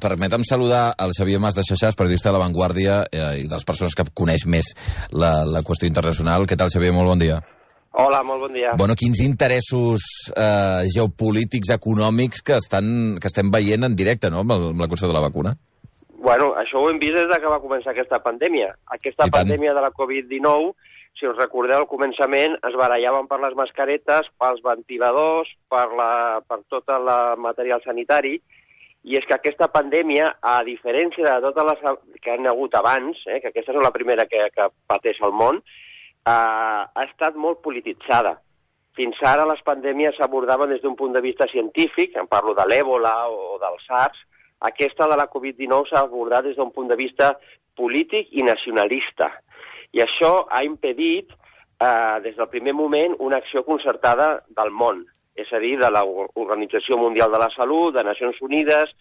[0.00, 3.66] permetem saludar el Xavier Mas de Xaxàs, periodista de La Vanguardia eh, i de les
[3.68, 4.72] persones que coneix més
[5.12, 6.46] la, la qüestió internacional.
[6.46, 6.94] Què tal, Xavier?
[6.96, 7.40] Molt bon dia.
[7.96, 8.74] Hola, molt bon dia.
[8.76, 10.04] Bueno, quins interessos
[10.36, 14.88] eh, geopolítics, econòmics que, estan, que estem veient en directe, no?, amb, el, amb la
[14.90, 15.54] qüestió de la vacuna.
[16.26, 18.74] Bueno, això ho hem vist des de que va començar aquesta pandèmia.
[18.92, 20.74] Aquesta pandèmia de la Covid-19,
[21.16, 26.10] si us recordeu, al començament es barallaven per les mascaretes, pels ventiladors, per, la,
[26.44, 27.08] per tot el
[27.40, 28.36] material sanitari,
[29.06, 33.38] i és que aquesta pandèmia, a diferència de totes les que han hagut abans, eh,
[33.42, 38.34] que aquesta és la primera que, que pateix el món, eh, ha estat molt polititzada.
[38.98, 43.14] Fins ara les pandèmies s'abordaven des d'un punt de vista científic, en parlo de l'èbola
[43.30, 44.18] o del SARS,
[44.66, 47.36] aquesta de la Covid-19 s'ha abordat des d'un punt de vista
[47.78, 49.30] polític i nacionalista.
[49.94, 51.30] I això ha impedit,
[51.78, 56.98] eh, des del primer moment, una acció concertada del món és a dir, de l'Organització
[56.98, 58.92] Mundial de la Salut, de Nacions Unides,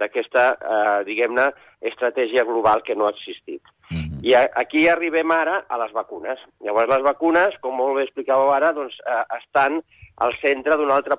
[0.00, 1.50] d'aquesta, eh, diguem-ne,
[1.90, 3.62] estratègia global que no ha existit.
[3.90, 4.20] Mm -hmm.
[4.22, 6.38] I a, aquí arribem ara a les vacunes.
[6.60, 9.82] Llavors, les vacunes, com molt bé explicàveu ara, doncs, eh, estan
[10.16, 11.16] al centre d'una altra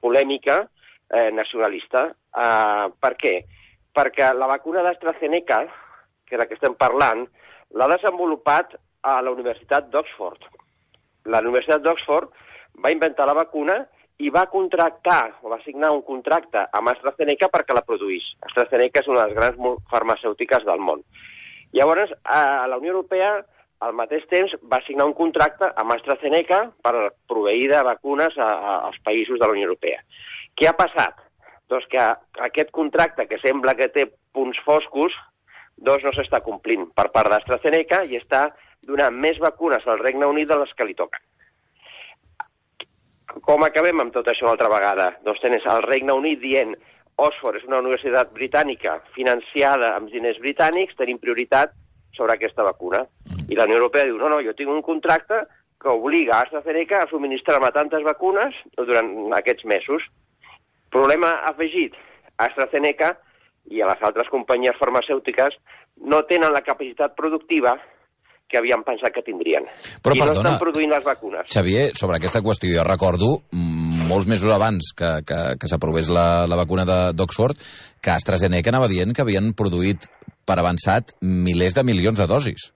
[0.00, 0.68] polèmica
[1.10, 2.14] eh, nacionalista.
[2.36, 3.44] Eh, per què?
[3.94, 5.66] Perquè la vacuna d'AstraZeneca,
[6.26, 7.26] que és la que estem parlant,
[7.70, 10.40] l'ha desenvolupat a la Universitat d'Oxford.
[11.26, 12.32] La Universitat d'Oxford
[12.82, 13.82] va inventar la vacuna
[14.22, 18.26] i va contractar, o va signar un contracte amb AstraZeneca perquè la produís.
[18.48, 21.02] AstraZeneca és una de les grans farmacèutiques del món.
[21.74, 23.32] Llavors, a la Unió Europea,
[23.82, 28.74] al mateix temps, va signar un contracte amb AstraZeneca per proveir de vacunes a, a,
[28.88, 30.00] als països de la Unió Europea.
[30.54, 31.18] Què ha passat?
[31.68, 32.06] Doncs que
[32.46, 35.16] aquest contracte, que sembla que té punts foscos,
[35.76, 38.46] doncs no s'està complint per part d'AstraZeneca i està
[38.86, 41.22] donant més vacunes al Regne Unit de les que li toquen.
[43.44, 45.10] Com acabem amb tot això una altra vegada?
[45.24, 46.70] Doncs tens el Regne Unit dient
[47.20, 51.74] Oxford és una universitat britànica financiada amb diners britànics, tenim prioritat
[52.16, 53.02] sobre aquesta vacuna.
[53.28, 53.44] Mm.
[53.52, 55.42] I la Unió Europea diu, no, no, jo tinc un contracte
[55.80, 60.08] que obliga a AstraZeneca a subministrar-me tantes vacunes durant aquests mesos.
[60.94, 61.98] Problema afegit,
[62.40, 63.12] AstraZeneca
[63.68, 65.58] i a les altres companyies farmacèutiques
[66.00, 67.76] no tenen la capacitat productiva
[68.54, 69.66] que havien pensat que tindrien.
[70.04, 71.48] Però, I perdona, no estan produint les vacunes.
[71.50, 76.44] Xavier, sobre aquesta qüestió, jo recordo mm, molts mesos abans que, que, que s'aprovés la,
[76.50, 77.58] la vacuna d'Oxford,
[78.04, 80.06] que AstraZeneca anava dient que havien produït
[80.46, 82.70] per avançat milers de milions de dosis.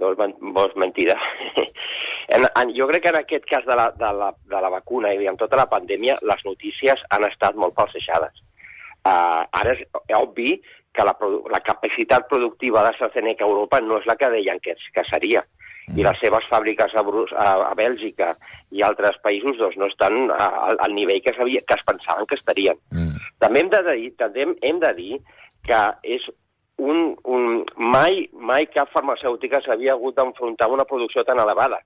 [0.00, 0.18] Doncs,
[0.56, 1.16] doncs mentida.
[2.34, 5.12] en, en, jo crec que en aquest cas de la, de, la, de la vacuna
[5.14, 8.42] i amb tota la pandèmia, les notícies han estat molt falsejades.
[9.06, 9.84] Uh, ara és
[10.18, 10.56] obvi
[10.96, 11.14] que la,
[11.52, 15.44] la capacitat productiva d'AstraZeneca a Europa no és la que deien que, que seria.
[15.86, 16.00] Mm.
[16.00, 18.32] I les seves fàbriques a, a, a Bèlgica
[18.74, 22.26] i altres països doncs, no estan a, a, al nivell que, sabia, que es pensaven
[22.26, 22.80] que estarien.
[22.90, 23.28] Mm.
[23.44, 25.20] També, hem de dir, també hem de dir
[25.66, 25.82] que
[26.16, 26.24] és
[26.78, 31.78] un, un, mai, mai cap farmacèutica s'havia hagut d'enfrontar una producció tan elevada.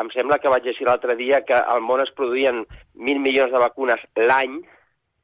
[0.00, 2.64] Em sembla que vaig llegir l'altre dia que al món es produïen
[2.94, 4.58] mil milions de vacunes l'any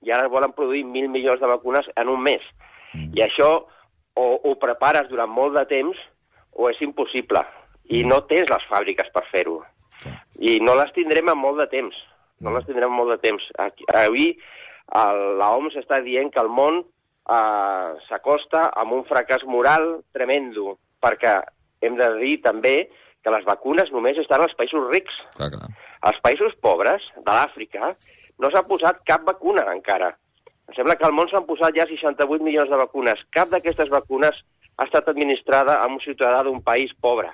[0.07, 2.41] i ara volen produir mil milions de vacunes en un mes.
[2.41, 2.70] Mm.
[2.95, 3.51] I això
[4.21, 5.99] o ho prepares durant molt de temps
[6.53, 7.43] o és impossible.
[7.91, 8.09] I mm.
[8.11, 9.61] no tens les fàbriques per fer-ho.
[10.01, 10.17] Okay.
[10.41, 11.97] I no les tindrem en molt de temps.
[12.41, 12.57] No mm.
[12.57, 13.47] les tindrem en molt de temps.
[13.95, 14.33] Avui
[14.91, 21.39] l'OMS està dient que el món eh, s'acosta amb un fracàs moral tremendo, perquè
[21.85, 22.75] hem de dir també
[23.23, 25.15] que les vacunes només estan als països rics.
[25.37, 25.71] Clar, clar.
[26.09, 27.93] Als països pobres de l'Àfrica
[28.41, 30.15] no s'ha posat cap vacuna encara.
[30.71, 33.19] Em sembla que al món s'han posat ja 68 milions de vacunes.
[33.35, 34.37] Cap d'aquestes vacunes
[34.79, 37.27] ha estat administrada a un ciutadà d'un país pobre.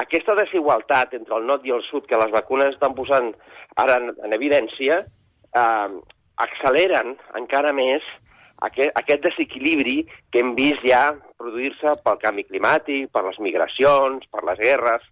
[0.00, 3.28] Aquesta desigualtat entre el nord i el sud que les vacunes estan posant
[3.76, 5.90] ara en, en evidència eh,
[6.46, 7.12] acceleren
[7.42, 8.08] encara més
[8.64, 9.98] aquest, aquest desequilibri
[10.32, 15.04] que hem vist ja produir-se pel canvi climàtic, per les migracions, per les guerres.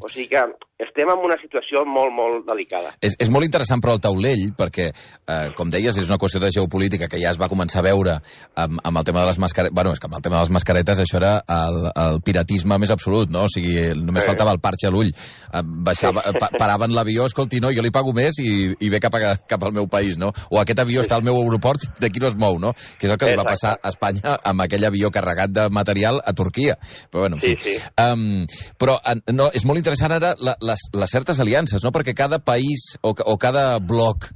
[0.00, 0.48] O sigui que
[0.80, 2.92] estem en una situació molt, molt delicada.
[3.04, 6.50] És, és molt interessant, però, el taulell, perquè, eh, com deies, és una qüestió de
[6.54, 8.16] geopolítica que ja es va començar a veure
[8.54, 9.74] amb, amb el tema de les mascaretes.
[9.76, 12.92] Bueno, és que amb el tema de les mascaretes això era el, el piratisme més
[12.94, 13.44] absolut, no?
[13.46, 14.32] O sigui, només sí.
[14.32, 15.12] faltava el parxe a l'ull.
[15.12, 16.40] Eh, baixava, sí.
[16.40, 18.50] pa, paraven l'avió, escolti, no, jo li pago més i,
[18.80, 20.32] i ve cap, a, cap al meu país, no?
[20.50, 21.08] O aquest avió sí.
[21.08, 22.74] està al meu aeroport, d'aquí no es mou, no?
[22.98, 26.22] Que és el que li va passar a Espanya amb aquell avió carregat de material
[26.24, 26.78] a Turquia.
[27.10, 27.40] Però, bueno.
[27.42, 27.76] Sí, sí.
[28.00, 28.46] Um,
[28.80, 28.96] però
[29.34, 31.92] no, és molt interessant ara la, la les, les certes aliances, no?
[31.94, 34.28] Perquè cada país o, o cada bloc,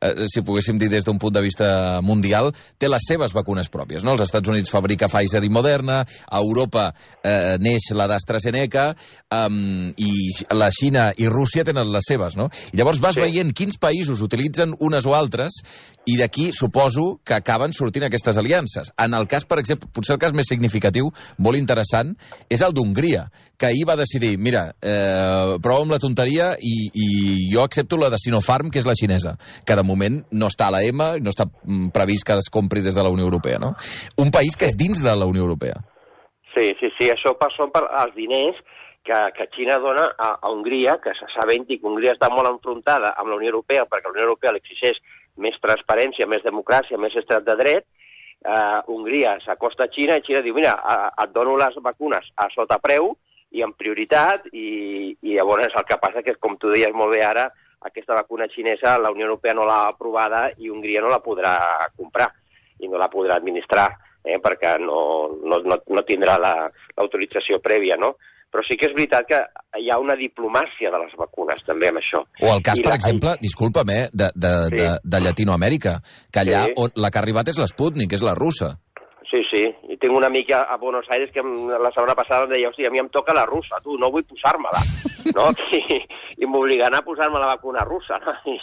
[0.00, 4.04] eh, si poguéssim dir des d'un punt de vista mundial, té les seves vacunes pròpies,
[4.04, 4.16] no?
[4.16, 6.88] Els Estats Units fabrica Pfizer i Moderna, a Europa
[7.22, 8.90] eh, neix la d'AstraZeneca,
[9.32, 10.12] um, i
[10.56, 12.48] la Xina i Rússia tenen les seves, no?
[12.72, 13.24] I llavors vas sí.
[13.24, 15.60] veient quins països utilitzen unes o altres,
[16.06, 18.90] i d'aquí suposo que acaben sortint aquestes aliances.
[18.98, 22.14] En el cas, per exemple, potser el cas més significatiu, molt interessant,
[22.50, 23.28] és el d'Hongria,
[23.58, 27.06] que ahir va decidir, mira, eh, amb la tonteria i, i
[27.52, 29.36] jo accepto la de Sinopharm, que és la xinesa,
[29.66, 32.84] que de moment no està a la EMA, no està mm, previst que es compri
[32.84, 33.74] des de la Unió Europea, no?
[34.22, 35.80] Un país que és dins de la Unió Europea.
[36.52, 38.58] Sí, sí, sí, això passa per els diners
[39.04, 43.32] que, que Xina dona a, a Hongria, que sabent que Hongria està molt enfrontada amb
[43.32, 45.00] la Unió Europea perquè la Unió Europea l'exigeix
[45.42, 47.88] més transparència, més democràcia, més estat de dret,
[48.44, 50.76] eh, Hongria s'acosta a Xina i Xina diu, mira,
[51.24, 53.14] et dono les vacunes a sota preu
[53.52, 57.22] i en prioritat, i, i llavors el que passa que, com tu deies molt bé
[57.26, 57.48] ara,
[57.82, 61.56] aquesta vacuna xinesa la Unió Europea no l'ha aprovada i Hongria no la podrà
[61.96, 62.30] comprar
[62.82, 63.88] i no la podrà administrar,
[64.24, 64.98] eh, perquè no,
[65.42, 68.14] no, no, no tindrà l'autorització la, prèvia, no?
[68.52, 69.38] però sí que és veritat que
[69.80, 72.20] hi ha una diplomàcia de les vacunes també amb això.
[72.44, 72.98] O el cas, I per la...
[73.00, 74.76] exemple, disculpa'm, eh, de, de, sí.
[74.76, 75.94] de, de Llatinoamèrica,
[76.28, 76.74] que allà sí.
[76.84, 78.74] on la que ha arribat és l'Sputnik, és la russa.
[79.32, 82.68] Sí, sí, i tinc una mica a Buenos Aires que la setmana passada em deia,
[82.68, 84.82] hòstia, a mi em toca la russa, tu, no vull posar-me-la,
[85.32, 85.46] no?
[85.78, 86.02] I,
[86.36, 88.36] i m'obliguen a posar-me la vacuna russa, no?
[88.52, 88.58] I,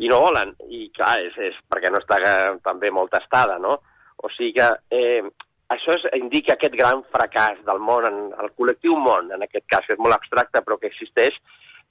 [0.00, 0.54] i no volen.
[0.72, 2.16] I clar, és, és perquè no està
[2.64, 3.76] també molt tastada, no?
[4.24, 5.28] O sigui que eh,
[5.76, 9.84] això és, indica aquest gran fracàs del món, en, el col·lectiu món, en aquest cas,
[9.84, 11.36] que és molt abstracte però que existeix,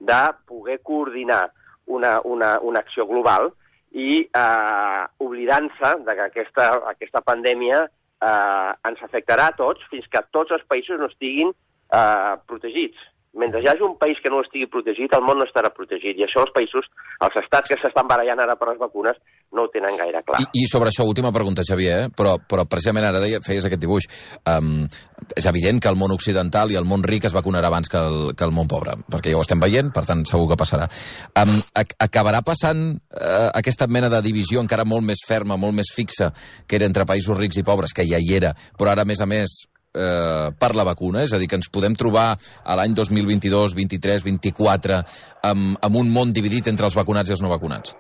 [0.02, 1.44] de poder coordinar
[1.86, 3.52] una, una, una acció global
[3.94, 7.86] i eh, oblidant-se de que aquesta, aquesta pandèmia
[8.30, 13.62] eh, ens afectarà a tots fins que tots els països no estiguin eh, protegits mentre
[13.62, 16.20] hi hagi un país que no estigui protegit, el món no estarà protegit.
[16.20, 16.86] I això els països,
[17.26, 19.18] els estats que s'estan barallant ara per les vacunes,
[19.54, 20.42] no ho tenen gaire clar.
[20.44, 22.12] I, i sobre això, última pregunta, Xavier, eh?
[22.14, 24.08] però, però precisament ara deia, feies aquest dibuix.
[24.50, 24.86] Um,
[25.34, 28.34] és evident que el món occidental i el món ric es vacunarà abans que el,
[28.38, 30.88] que el món pobre, perquè ja ho estem veient, per tant segur que passarà.
[31.42, 36.30] Um, acabarà passant uh, aquesta mena de divisió encara molt més ferma, molt més fixa,
[36.68, 39.22] que era entre països rics i pobres, que ja hi era, però ara, a més
[39.24, 39.64] a més,
[39.94, 41.24] eh, per la vacuna?
[41.24, 45.00] És a dir, que ens podem trobar a l'any 2022, 23, 24
[45.50, 47.96] amb, amb un món dividit entre els vacunats i els no vacunats?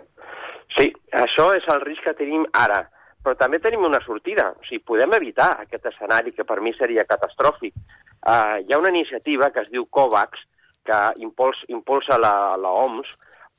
[0.77, 2.83] Sí, això és el risc que tenim ara.
[3.23, 4.49] Però també tenim una sortida.
[4.51, 7.75] O sigui, podem evitar aquest escenari que per mi seria catastròfic.
[8.23, 10.41] Uh, hi ha una iniciativa que es diu COVAX,
[10.83, 13.13] que impuls, impulsa la, la OMS,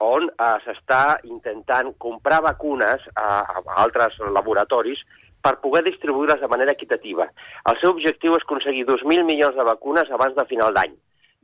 [0.04, 5.00] on uh, s'està intentant comprar vacunes a, a altres laboratoris
[5.44, 7.28] per poder distribuir-les de manera equitativa.
[7.70, 10.94] El seu objectiu és aconseguir 2.000 milions de vacunes abans de final d'any.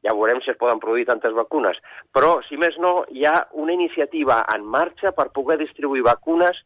[0.07, 1.77] Ja veurem si es poden produir tantes vacunes.
[2.17, 6.57] Però, si més no, hi ha una iniciativa en marxa per poder distribuir vacunes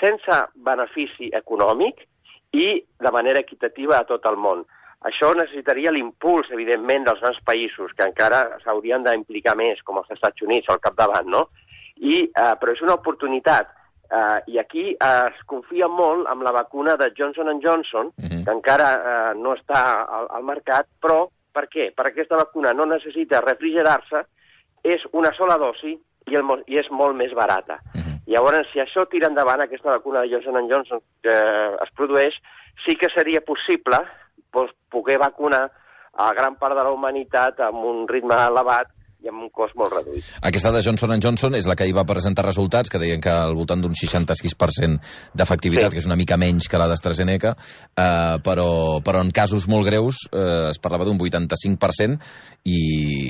[0.00, 2.02] sense benefici econòmic
[2.58, 4.66] i de manera equitativa a tot el món.
[5.06, 10.42] Això necessitaria l'impuls, evidentment, dels grans països, que encara s'haurien d'implicar més, com els Estats
[10.44, 11.46] Units, al capdavant, no?
[11.96, 13.70] I, eh, però és una oportunitat
[14.10, 18.26] Uh, I aquí uh, es confia molt amb la vacuna de Johnson Johnson, uh mhm.
[18.26, 18.44] -huh.
[18.44, 21.94] que encara uh, no està al, al mercat, però per què?
[21.94, 24.24] Perquè aquesta vacuna no necessita refrigerar-se,
[24.82, 25.92] és una sola dosi
[26.26, 27.78] i, el, i és molt més barata.
[27.94, 28.16] Uh -huh.
[28.26, 31.36] Llavors, si això tira endavant, aquesta vacuna de Johnson Johnson que
[31.84, 32.34] es produeix,
[32.84, 33.98] sí que seria possible
[34.52, 35.70] doncs, poder vacunar
[36.12, 38.88] a gran part de la humanitat amb un ritme elevat
[39.22, 40.26] i amb un cost molt reduït.
[40.46, 43.54] Aquesta de Johnson Johnson és la que hi va presentar resultats, que deien que al
[43.58, 45.00] voltant d'un 66%
[45.36, 45.96] d'efectivitat, sí.
[45.96, 48.70] que és una mica menys que la d'AstraZeneca, eh, però,
[49.04, 52.18] però en casos molt greus eh, es parlava d'un 85%
[52.64, 52.80] i,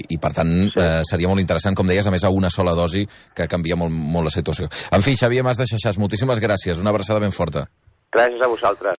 [0.08, 0.80] i per tant sí.
[0.80, 3.06] eh, seria molt interessant, com deies, a més a una sola dosi
[3.36, 4.70] que canvia molt, molt la situació.
[4.94, 7.66] En fi, Xavier Mas de Xaixàs, moltíssimes gràcies, una abraçada ben forta.
[8.10, 8.98] Gràcies a vosaltres.